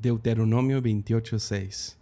Deuteronomio 0.00 0.80
28:6. 0.80 1.98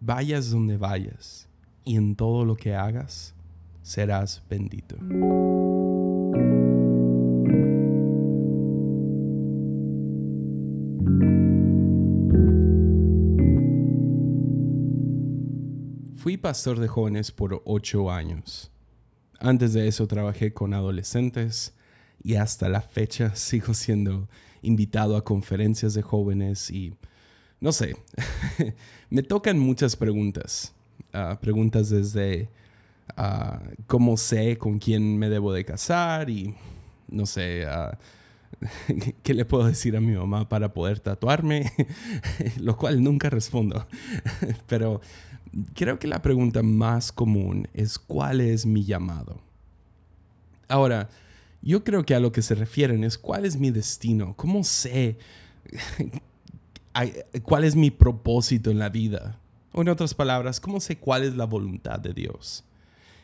Vayas 0.00 0.50
donde 0.50 0.76
vayas 0.76 1.48
y 1.84 1.94
en 1.94 2.16
todo 2.16 2.44
lo 2.44 2.56
que 2.56 2.74
hagas 2.74 3.34
serás 3.82 4.42
bendito. 4.50 4.96
Fui 16.16 16.36
pastor 16.36 16.80
de 16.80 16.88
jóvenes 16.88 17.30
por 17.30 17.62
ocho 17.64 18.10
años. 18.10 18.72
Antes 19.38 19.72
de 19.72 19.86
eso 19.86 20.08
trabajé 20.08 20.52
con 20.52 20.74
adolescentes 20.74 21.74
y 22.24 22.34
hasta 22.34 22.68
la 22.68 22.80
fecha 22.80 23.34
sigo 23.36 23.72
siendo 23.72 24.28
invitado 24.62 25.16
a 25.16 25.22
conferencias 25.22 25.94
de 25.94 26.02
jóvenes 26.02 26.72
y 26.72 26.92
no 27.60 27.72
sé, 27.72 27.96
me 29.10 29.22
tocan 29.22 29.58
muchas 29.58 29.96
preguntas. 29.96 30.74
Ah, 31.12 31.38
preguntas 31.40 31.90
desde 31.90 32.48
ah, 33.16 33.60
cómo 33.86 34.16
sé 34.16 34.56
con 34.58 34.78
quién 34.78 35.18
me 35.18 35.28
debo 35.28 35.52
de 35.52 35.64
casar 35.64 36.30
y 36.30 36.54
no 37.08 37.26
sé, 37.26 37.66
uh, 37.66 37.96
qué 39.22 39.34
le 39.34 39.44
puedo 39.44 39.66
decir 39.66 39.96
a 39.96 40.00
mi 40.00 40.12
mamá 40.12 40.48
para 40.48 40.72
poder 40.72 41.00
tatuarme, 41.00 41.70
lo 42.60 42.76
cual 42.76 43.02
nunca 43.02 43.28
respondo. 43.28 43.86
Pero 44.66 45.00
creo 45.74 45.98
que 45.98 46.06
la 46.06 46.22
pregunta 46.22 46.62
más 46.62 47.12
común 47.12 47.68
es 47.74 47.98
cuál 47.98 48.40
es 48.40 48.66
mi 48.66 48.84
llamado. 48.84 49.40
Ahora, 50.68 51.08
yo 51.62 51.84
creo 51.84 52.04
que 52.04 52.14
a 52.14 52.20
lo 52.20 52.32
que 52.32 52.42
se 52.42 52.54
refieren 52.54 53.04
es 53.04 53.18
cuál 53.18 53.44
es 53.44 53.56
mi 53.56 53.70
destino, 53.70 54.34
cómo 54.36 54.64
sé 54.64 55.18
cuál 57.42 57.64
es 57.64 57.76
mi 57.76 57.90
propósito 57.90 58.70
en 58.70 58.78
la 58.78 58.88
vida. 58.88 59.38
O 59.72 59.82
en 59.82 59.88
otras 59.88 60.14
palabras, 60.14 60.60
cómo 60.60 60.80
sé 60.80 60.98
cuál 60.98 61.22
es 61.22 61.36
la 61.36 61.44
voluntad 61.44 62.00
de 62.00 62.12
Dios. 62.12 62.64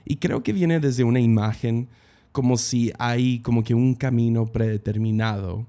Y 0.05 0.17
creo 0.17 0.43
que 0.43 0.53
viene 0.53 0.79
desde 0.79 1.03
una 1.03 1.21
imagen 1.21 1.89
como 2.31 2.57
si 2.57 2.93
hay 2.99 3.41
como 3.41 3.65
que 3.65 3.75
un 3.75 3.95
camino 3.95 4.47
predeterminado 4.47 5.67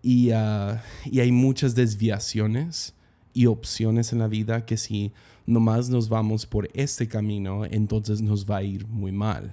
y, 0.00 0.30
ah, 0.30 0.82
y 1.04 1.20
hay 1.20 1.32
muchas 1.32 1.74
desviaciones 1.74 2.94
y 3.34 3.46
opciones 3.46 4.12
en 4.12 4.20
la 4.20 4.28
vida 4.28 4.64
que 4.64 4.76
si 4.76 5.12
nomás 5.44 5.88
nos 5.90 6.08
vamos 6.08 6.46
por 6.46 6.68
este 6.74 7.08
camino, 7.08 7.64
entonces 7.64 8.22
nos 8.22 8.48
va 8.48 8.58
a 8.58 8.62
ir 8.62 8.86
muy 8.86 9.12
mal. 9.12 9.52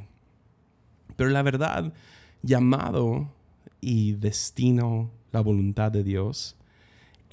Pero 1.15 1.29
la 1.29 1.41
verdad, 1.41 1.93
llamado 2.43 3.29
y 3.81 4.13
destino, 4.13 5.09
la 5.31 5.41
voluntad 5.41 5.91
de 5.91 6.03
Dios, 6.03 6.55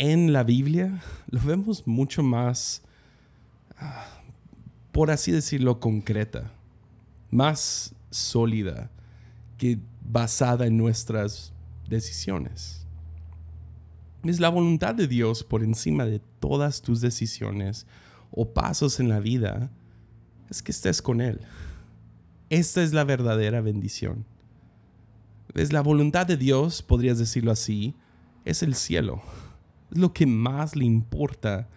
en 0.02 0.32
la 0.32 0.42
Biblia 0.42 1.00
lo 1.30 1.38
vemos 1.40 1.86
mucho 1.86 2.24
más, 2.24 2.82
ah, 3.78 4.04
por 4.90 5.12
así 5.12 5.30
decirlo, 5.30 5.78
concreta, 5.78 6.50
más 7.30 7.94
sólida 8.10 8.90
que 9.58 9.78
basada 10.04 10.66
en 10.66 10.76
nuestras 10.76 11.52
decisiones. 11.88 12.84
Es 14.24 14.40
la 14.40 14.48
voluntad 14.48 14.96
de 14.96 15.06
Dios 15.06 15.44
por 15.44 15.62
encima 15.62 16.04
de 16.04 16.20
todas 16.40 16.82
tus 16.82 17.00
decisiones 17.00 17.86
o 18.32 18.52
pasos 18.52 18.98
en 18.98 19.08
la 19.08 19.20
vida, 19.20 19.70
es 20.50 20.62
que 20.62 20.72
estés 20.72 21.00
con 21.00 21.20
Él. 21.20 21.42
Esta 22.50 22.82
es 22.82 22.92
la 22.92 23.04
verdadera 23.04 23.60
bendición. 23.60 24.24
Es 25.54 25.72
la 25.72 25.80
voluntad 25.80 26.26
de 26.26 26.36
Dios, 26.36 26.82
podrías 26.82 27.18
decirlo 27.18 27.52
así, 27.52 27.94
es 28.44 28.64
el 28.64 28.74
cielo. 28.74 29.22
Lo 29.92 30.12
que 30.12 30.26
más 30.26 30.76
le 30.76 30.84
importa 30.84 31.68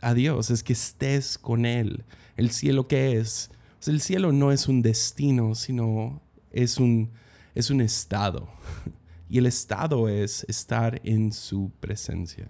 a 0.00 0.14
Dios, 0.14 0.50
es 0.50 0.62
que 0.62 0.72
estés 0.72 1.38
con 1.38 1.64
Él. 1.64 2.04
El 2.36 2.50
cielo 2.50 2.86
que 2.86 3.18
es, 3.18 3.50
el 3.86 4.00
cielo 4.00 4.32
no 4.32 4.52
es 4.52 4.68
un 4.68 4.82
destino, 4.82 5.54
sino 5.54 6.20
es 6.50 6.78
un, 6.78 7.10
es 7.54 7.70
un 7.70 7.80
estado. 7.80 8.48
Y 9.28 9.38
el 9.38 9.46
estado 9.46 10.08
es 10.08 10.46
estar 10.48 11.00
en 11.02 11.32
su 11.32 11.72
presencia. 11.80 12.48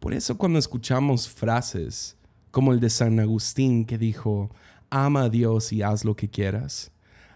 Por 0.00 0.12
eso 0.12 0.36
cuando 0.36 0.58
escuchamos 0.58 1.28
frases 1.28 2.16
como 2.50 2.72
el 2.72 2.80
de 2.80 2.90
San 2.90 3.20
Agustín 3.20 3.84
que 3.84 3.96
dijo, 3.96 4.50
ama 4.90 5.22
a 5.22 5.28
Dios 5.28 5.72
y 5.72 5.82
haz 5.82 6.04
lo 6.04 6.16
que 6.16 6.28
quieras, 6.28 6.90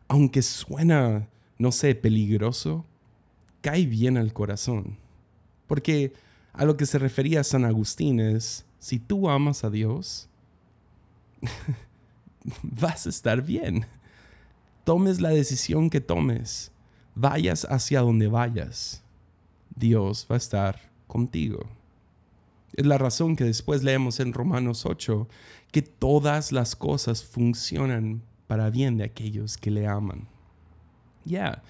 aunque 0.08 0.42
suena, 0.42 1.28
no 1.58 1.70
sé, 1.70 1.94
peligroso, 1.94 2.84
cae 3.60 3.86
bien 3.86 4.16
al 4.16 4.32
corazón. 4.32 4.98
Porque 5.68 6.12
a 6.54 6.64
lo 6.64 6.76
que 6.76 6.86
se 6.86 6.98
refería 6.98 7.44
San 7.44 7.64
Agustín 7.64 8.20
es, 8.20 8.64
si 8.78 8.98
tú 8.98 9.28
amas 9.28 9.64
a 9.64 9.70
Dios, 9.70 10.28
vas 12.62 13.06
a 13.06 13.10
estar 13.10 13.42
bien. 13.42 13.86
Tomes 14.84 15.20
la 15.20 15.30
decisión 15.30 15.90
que 15.90 16.00
tomes, 16.00 16.70
vayas 17.14 17.66
hacia 17.68 18.00
donde 18.00 18.28
vayas, 18.28 19.02
Dios 19.74 20.26
va 20.30 20.36
a 20.36 20.38
estar 20.38 20.80
contigo. 21.08 21.66
Es 22.74 22.86
la 22.86 22.98
razón 22.98 23.34
que 23.36 23.44
después 23.44 23.82
leemos 23.82 24.20
en 24.20 24.32
Romanos 24.32 24.86
8 24.86 25.28
que 25.72 25.82
todas 25.82 26.52
las 26.52 26.76
cosas 26.76 27.24
funcionan 27.24 28.22
para 28.46 28.70
bien 28.70 28.96
de 28.96 29.04
aquellos 29.04 29.56
que 29.56 29.70
le 29.70 29.88
aman. 29.88 30.28
Ya, 31.24 31.62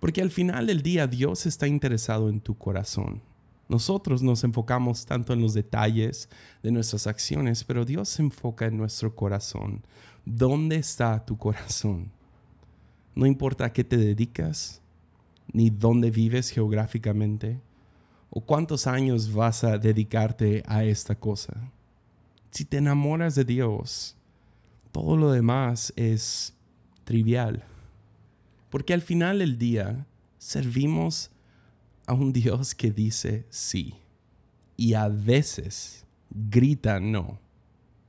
porque 0.00 0.22
al 0.22 0.30
final 0.30 0.66
del 0.66 0.82
día 0.82 1.06
Dios 1.06 1.46
está 1.46 1.68
interesado 1.68 2.28
en 2.28 2.40
tu 2.40 2.56
corazón. 2.56 3.22
Nosotros 3.72 4.22
nos 4.22 4.44
enfocamos 4.44 5.06
tanto 5.06 5.32
en 5.32 5.40
los 5.40 5.54
detalles 5.54 6.28
de 6.62 6.70
nuestras 6.70 7.06
acciones, 7.06 7.64
pero 7.64 7.86
Dios 7.86 8.10
se 8.10 8.20
enfoca 8.20 8.66
en 8.66 8.76
nuestro 8.76 9.16
corazón. 9.16 9.82
¿Dónde 10.26 10.76
está 10.76 11.24
tu 11.24 11.38
corazón? 11.38 12.12
No 13.14 13.24
importa 13.24 13.64
a 13.64 13.72
qué 13.72 13.82
te 13.82 13.96
dedicas, 13.96 14.82
ni 15.54 15.70
dónde 15.70 16.10
vives 16.10 16.50
geográficamente, 16.50 17.62
¿O 18.34 18.42
cuántos 18.42 18.86
años 18.86 19.32
vas 19.32 19.64
a 19.64 19.76
dedicarte 19.76 20.62
a 20.66 20.84
esta 20.84 21.14
cosa? 21.14 21.70
Si 22.50 22.66
te 22.66 22.78
enamoras 22.78 23.34
de 23.34 23.44
Dios, 23.44 24.16
todo 24.90 25.18
lo 25.18 25.32
demás 25.32 25.94
es 25.96 26.54
trivial. 27.04 27.64
Porque 28.70 28.94
al 28.94 29.02
final 29.02 29.40
del 29.40 29.58
día 29.58 30.06
servimos 30.38 31.30
a 32.06 32.14
un 32.14 32.32
Dios 32.32 32.74
que 32.74 32.90
dice 32.90 33.46
sí. 33.50 33.94
Y 34.76 34.94
a 34.94 35.08
veces 35.08 36.06
grita 36.30 37.00
no. 37.00 37.38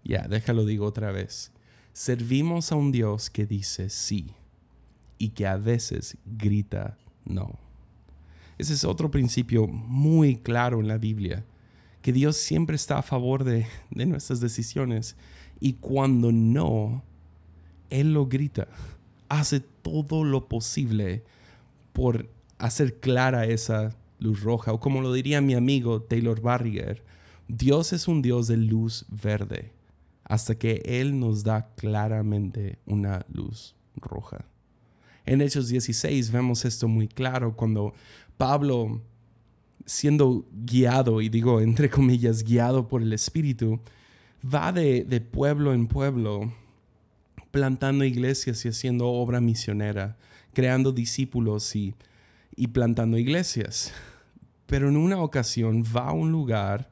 Ya, 0.03 0.27
déjalo 0.27 0.65
digo 0.65 0.85
otra 0.85 1.11
vez. 1.11 1.51
Servimos 1.93 2.71
a 2.71 2.75
un 2.75 2.91
Dios 2.91 3.29
que 3.29 3.45
dice 3.45 3.89
sí 3.89 4.33
y 5.17 5.29
que 5.29 5.47
a 5.47 5.57
veces 5.57 6.17
grita 6.25 6.97
no. 7.25 7.59
Ese 8.57 8.73
es 8.73 8.83
otro 8.83 9.09
principio 9.11 9.67
muy 9.67 10.37
claro 10.37 10.79
en 10.79 10.87
la 10.87 10.97
Biblia, 10.97 11.45
que 12.01 12.13
Dios 12.13 12.37
siempre 12.37 12.75
está 12.75 12.99
a 12.99 13.03
favor 13.03 13.43
de, 13.43 13.65
nuestras 13.91 14.39
decisiones 14.39 15.15
y 15.59 15.73
cuando 15.73 16.31
no, 16.31 17.03
Él 17.89 18.13
lo 18.13 18.27
grita, 18.27 18.67
hace 19.29 19.59
todo 19.59 20.23
lo 20.23 20.47
posible 20.47 21.23
por 21.93 22.29
hacer 22.57 22.99
clara 22.99 23.45
esa 23.45 23.95
luz 24.19 24.41
roja, 24.41 24.73
o 24.73 24.79
como 24.79 25.01
lo 25.01 25.13
diría 25.13 25.41
mi 25.41 25.53
amigo 25.53 26.01
Taylor 26.01 26.41
Barriger, 26.41 27.03
Dios 27.47 27.93
es 27.93 28.07
un 28.07 28.21
Dios 28.21 28.47
de 28.47 28.57
luz 28.57 29.05
verde, 29.09 29.71
hasta 30.23 30.55
que 30.55 30.81
Él 30.85 31.19
nos 31.19 31.43
da 31.43 31.73
claramente 31.75 32.79
una 32.85 33.25
luz 33.31 33.75
roja. 33.95 34.45
En 35.25 35.41
Hechos 35.41 35.67
16 35.67 36.31
vemos 36.31 36.65
esto 36.65 36.87
muy 36.87 37.07
claro 37.07 37.55
cuando 37.55 37.93
Pablo, 38.37 39.01
siendo 39.85 40.45
guiado, 40.51 41.21
y 41.21 41.29
digo 41.29 41.61
entre 41.61 41.89
comillas, 41.89 42.43
guiado 42.43 42.87
por 42.87 43.01
el 43.01 43.13
Espíritu, 43.13 43.79
va 44.43 44.71
de, 44.71 45.21
pueblo 45.21 45.73
en 45.73 45.87
pueblo 45.87 46.53
plantando 47.51 48.03
iglesias 48.03 48.65
y 48.65 48.69
haciendo 48.69 49.07
obra 49.07 49.39
misionera, 49.39 50.17
creando 50.53 50.91
discípulos 50.91 51.75
y, 51.75 51.93
plantando 52.67 53.17
iglesias. 53.17 53.91
Pero 54.65 54.89
en 54.89 54.97
una 54.97 55.21
ocasión 55.21 55.83
va 55.83 56.09
a 56.09 56.13
un 56.13 56.31
lugar, 56.31 56.89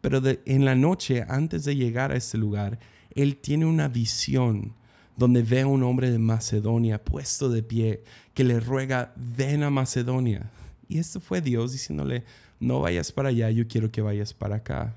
pero 0.00 0.20
en 0.44 0.64
la 0.64 0.74
noche, 0.74 1.24
antes 1.28 1.64
de 1.64 1.76
llegar 1.76 2.12
a 2.12 2.16
este 2.16 2.38
lugar, 2.38 2.78
él 3.14 3.36
tiene 3.36 3.66
una 3.66 3.88
visión 3.88 4.74
donde 5.16 5.42
ve 5.42 5.62
a 5.62 5.66
un 5.66 5.82
hombre 5.82 6.10
de 6.10 6.18
Macedonia 6.18 7.02
puesto 7.02 7.48
de 7.48 7.62
pie 7.62 8.02
que 8.32 8.44
le 8.44 8.60
ruega, 8.60 9.12
ven 9.16 9.62
a 9.62 9.70
Macedonia. 9.70 10.50
Y 10.88 10.98
esto 10.98 11.20
fue 11.20 11.40
Dios 11.40 11.72
diciéndole, 11.72 12.24
no 12.60 12.80
vayas 12.80 13.12
para 13.12 13.28
allá, 13.28 13.50
yo 13.50 13.66
quiero 13.68 13.90
que 13.90 14.02
vayas 14.02 14.34
para 14.34 14.56
acá. 14.56 14.94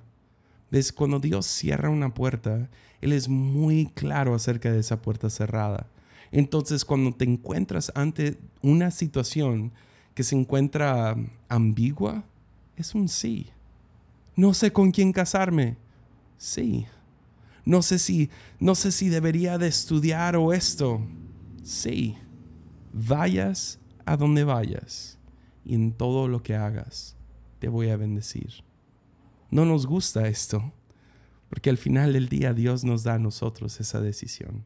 ¿Ves? 0.71 0.91
Cuando 0.91 1.19
Dios 1.19 1.45
cierra 1.45 1.89
una 1.89 2.13
puerta, 2.13 2.69
Él 3.01 3.13
es 3.13 3.29
muy 3.29 3.87
claro 3.87 4.35
acerca 4.35 4.71
de 4.71 4.79
esa 4.79 5.01
puerta 5.01 5.29
cerrada. 5.29 5.87
Entonces, 6.31 6.85
cuando 6.85 7.13
te 7.13 7.25
encuentras 7.25 7.91
ante 7.95 8.37
una 8.61 8.91
situación 8.91 9.71
que 10.13 10.23
se 10.23 10.35
encuentra 10.35 11.15
ambigua, 11.47 12.23
es 12.75 12.95
un 12.95 13.07
sí. 13.07 13.49
No 14.35 14.53
sé 14.53 14.71
con 14.71 14.91
quién 14.91 15.11
casarme. 15.11 15.77
Sí. 16.37 16.85
No 17.65 17.81
sé 17.81 17.99
si, 17.99 18.29
no 18.59 18.75
sé 18.75 18.91
si 18.91 19.09
debería 19.09 19.57
de 19.57 19.67
estudiar 19.67 20.35
o 20.35 20.53
esto. 20.53 21.01
Sí. 21.63 22.17
Vayas 22.93 23.79
a 24.05 24.15
donde 24.15 24.43
vayas 24.43 25.17
y 25.65 25.75
en 25.75 25.91
todo 25.91 26.27
lo 26.27 26.41
que 26.41 26.55
hagas 26.55 27.17
te 27.59 27.67
voy 27.67 27.89
a 27.89 27.97
bendecir. 27.97 28.63
No 29.49 29.65
nos 29.65 29.85
gusta 29.85 30.27
esto, 30.27 30.71
porque 31.49 31.69
al 31.69 31.77
final 31.77 32.13
del 32.13 32.29
día 32.29 32.53
Dios 32.53 32.83
nos 32.83 33.03
da 33.03 33.15
a 33.15 33.19
nosotros 33.19 33.79
esa 33.79 34.01
decisión. 34.01 34.65